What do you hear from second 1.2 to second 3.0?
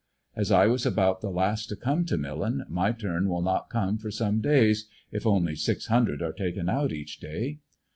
the last to come to Millen, my